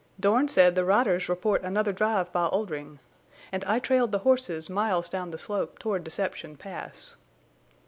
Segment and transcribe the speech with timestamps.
[0.19, 2.97] "Dorn said the riders report another drive by Oldring....
[3.51, 7.17] And I trailed the horses miles down the slope toward Deception Pass."